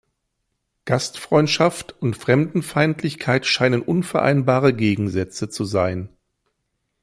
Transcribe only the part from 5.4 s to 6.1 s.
zu sein.